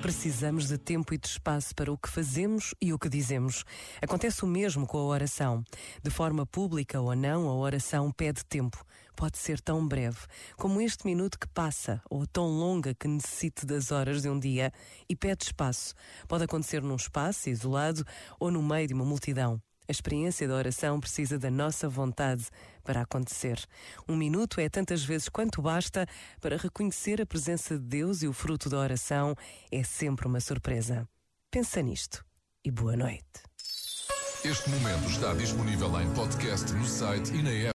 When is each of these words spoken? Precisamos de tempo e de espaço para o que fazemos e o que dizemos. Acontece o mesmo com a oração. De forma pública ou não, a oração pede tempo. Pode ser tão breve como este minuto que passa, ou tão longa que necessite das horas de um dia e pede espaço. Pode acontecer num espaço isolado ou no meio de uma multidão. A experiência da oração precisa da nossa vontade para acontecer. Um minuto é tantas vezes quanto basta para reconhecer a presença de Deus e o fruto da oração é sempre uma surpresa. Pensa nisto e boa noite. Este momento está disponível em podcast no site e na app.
Precisamos 0.00 0.68
de 0.68 0.78
tempo 0.78 1.12
e 1.12 1.18
de 1.18 1.26
espaço 1.26 1.74
para 1.74 1.92
o 1.92 1.98
que 1.98 2.08
fazemos 2.08 2.74
e 2.80 2.92
o 2.92 2.98
que 2.98 3.10
dizemos. 3.10 3.64
Acontece 4.00 4.44
o 4.44 4.48
mesmo 4.48 4.86
com 4.86 4.96
a 4.96 5.04
oração. 5.04 5.62
De 6.02 6.10
forma 6.10 6.46
pública 6.46 6.98
ou 6.98 7.14
não, 7.14 7.46
a 7.48 7.54
oração 7.54 8.10
pede 8.10 8.42
tempo. 8.46 8.82
Pode 9.14 9.36
ser 9.36 9.60
tão 9.60 9.86
breve 9.86 10.20
como 10.56 10.80
este 10.80 11.04
minuto 11.04 11.38
que 11.38 11.48
passa, 11.48 12.00
ou 12.08 12.26
tão 12.26 12.46
longa 12.46 12.94
que 12.94 13.06
necessite 13.06 13.66
das 13.66 13.92
horas 13.92 14.22
de 14.22 14.30
um 14.30 14.38
dia 14.38 14.72
e 15.08 15.14
pede 15.14 15.44
espaço. 15.44 15.94
Pode 16.26 16.44
acontecer 16.44 16.82
num 16.82 16.96
espaço 16.96 17.50
isolado 17.50 18.02
ou 18.40 18.50
no 18.50 18.62
meio 18.62 18.88
de 18.88 18.94
uma 18.94 19.04
multidão. 19.04 19.60
A 19.88 19.90
experiência 19.90 20.46
da 20.46 20.54
oração 20.54 21.00
precisa 21.00 21.38
da 21.38 21.50
nossa 21.50 21.88
vontade 21.88 22.44
para 22.84 23.00
acontecer. 23.00 23.58
Um 24.06 24.14
minuto 24.14 24.60
é 24.60 24.68
tantas 24.68 25.02
vezes 25.02 25.30
quanto 25.30 25.62
basta 25.62 26.06
para 26.42 26.58
reconhecer 26.58 27.22
a 27.22 27.26
presença 27.26 27.78
de 27.78 27.84
Deus 27.84 28.22
e 28.22 28.28
o 28.28 28.34
fruto 28.34 28.68
da 28.68 28.78
oração 28.78 29.34
é 29.72 29.82
sempre 29.82 30.28
uma 30.28 30.40
surpresa. 30.40 31.08
Pensa 31.50 31.80
nisto 31.80 32.22
e 32.62 32.70
boa 32.70 32.94
noite. 32.94 33.24
Este 34.44 34.68
momento 34.68 35.08
está 35.08 35.32
disponível 35.32 36.00
em 36.00 36.12
podcast 36.12 36.70
no 36.74 36.84
site 36.84 37.32
e 37.32 37.42
na 37.42 37.50
app. 37.50 37.66